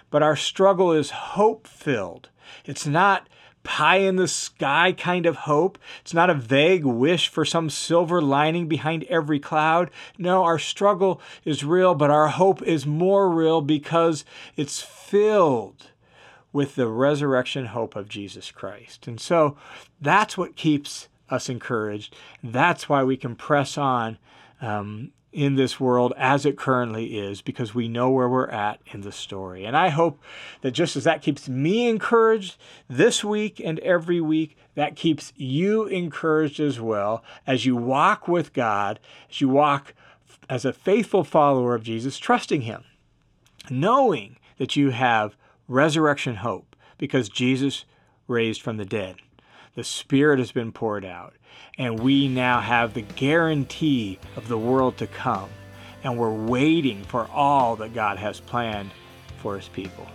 but 0.10 0.24
our 0.24 0.36
struggle 0.36 0.92
is 0.92 1.12
hope 1.12 1.68
filled. 1.68 2.30
It's 2.66 2.88
not 2.88 3.28
pie 3.64 3.98
in 3.98 4.18
the 4.18 4.28
sky 4.28 4.92
kind 4.92 5.26
of 5.26 5.38
hope. 5.38 5.78
It's 6.02 6.14
not 6.14 6.30
a 6.30 6.36
vague 6.36 6.86
wish 6.86 7.30
for 7.30 7.46
some 7.46 7.70
silver 7.70 8.22
lining 8.22 8.68
behind 8.68 9.04
every 9.06 9.40
cloud. 9.40 9.90
No, 10.18 10.44
our 10.44 10.60
struggle 10.60 11.22
is 11.46 11.64
real, 11.64 11.96
but 11.96 12.12
our 12.12 12.28
hope 12.28 12.62
is 12.62 12.86
more 12.86 13.30
real 13.30 13.62
because 13.62 14.26
it's 14.56 14.82
filled 14.82 15.92
with 16.54 16.76
the 16.76 16.88
resurrection 16.88 17.66
hope 17.66 17.96
of 17.96 18.08
Jesus 18.08 18.52
Christ. 18.52 19.08
And 19.08 19.20
so 19.20 19.58
that's 20.00 20.38
what 20.38 20.56
keeps 20.56 21.10
us 21.30 21.50
encouraged. 21.50 22.16
That's 22.44 22.88
why 22.88 23.04
we 23.04 23.18
can 23.18 23.36
press 23.36 23.78
on 23.78 24.20
um, 24.62 25.12
in 25.34 25.56
this 25.56 25.80
world 25.80 26.14
as 26.16 26.46
it 26.46 26.56
currently 26.56 27.18
is 27.18 27.42
because 27.42 27.74
we 27.74 27.88
know 27.88 28.12
where 28.12 28.30
we're 28.30 28.48
at 28.48 28.80
in 28.94 29.02
the 29.02 29.12
story. 29.12 29.66
And 29.66 29.76
I 29.76 29.90
hope 29.90 30.22
that 30.62 30.72
just 30.72 30.96
as 30.96 31.04
that 31.06 31.24
keeps 31.24 31.50
me 31.50 31.90
encouraged 31.90 32.56
this 32.88 33.24
week 33.24 33.60
and 33.60 33.80
every 33.80 34.22
week, 34.22 34.56
that 34.76 34.96
keeps 34.96 35.34
you 35.36 35.86
encouraged 35.86 36.60
as 36.60 36.80
well 36.80 37.24
as 37.48 37.66
you 37.66 37.76
walk 37.76 38.28
with 38.28 38.54
God, 38.54 39.00
as 39.30 39.42
you 39.42 39.50
walk 39.50 39.96
as 40.50 40.66
a 40.66 40.74
faithful 40.74 41.24
follower 41.24 41.74
of 41.74 41.84
Jesus, 41.84 42.20
trusting 42.20 42.62
Him, 42.62 42.84
knowing 43.72 44.38
that 44.58 44.76
you 44.76 44.92
have 44.92 45.36
resurrection 45.68 46.36
hope 46.36 46.76
because 46.98 47.30
Jesus 47.30 47.86
raised 48.28 48.62
from 48.62 48.78
the 48.78 48.86
dead. 48.86 49.18
The 49.76 49.84
Spirit 49.84 50.40
has 50.40 50.52
been 50.52 50.72
poured 50.72 51.06
out 51.06 51.34
and 51.78 52.00
we 52.00 52.28
now 52.28 52.62
have 52.62 52.94
the 52.94 53.02
guarantee 53.02 54.20
of 54.36 54.48
the 54.48 54.58
world 54.58 54.98
to 54.98 55.08
come. 55.08 55.50
And 56.04 56.18
we're 56.18 56.34
waiting 56.34 57.04
for 57.04 57.28
all 57.32 57.78
that 57.78 57.94
God 57.94 58.18
has 58.18 58.40
planned 58.40 58.92
for 59.38 59.56
his 59.56 59.70
people. 59.70 60.06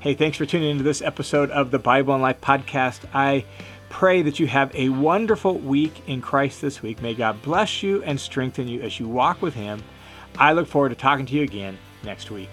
Hey, 0.00 0.14
thanks 0.14 0.38
for 0.38 0.46
tuning 0.46 0.70
into 0.70 0.84
this 0.84 1.02
episode 1.02 1.50
of 1.50 1.70
the 1.70 1.78
Bible 1.78 2.14
and 2.14 2.22
Life 2.22 2.40
podcast. 2.40 3.00
I 3.12 3.44
pray 3.90 4.22
that 4.22 4.38
you 4.38 4.46
have 4.46 4.74
a 4.74 4.88
wonderful 4.88 5.58
week 5.58 6.02
in 6.06 6.22
Christ 6.22 6.62
this 6.62 6.82
week. 6.82 7.02
May 7.02 7.14
God 7.14 7.42
bless 7.42 7.82
you 7.82 8.02
and 8.04 8.18
strengthen 8.18 8.68
you 8.68 8.80
as 8.80 8.98
you 8.98 9.08
walk 9.08 9.42
with 9.42 9.54
him. 9.54 9.82
I 10.38 10.52
look 10.52 10.66
forward 10.66 10.90
to 10.90 10.94
talking 10.94 11.26
to 11.26 11.34
you 11.34 11.42
again 11.42 11.76
next 12.04 12.30
week. 12.30 12.50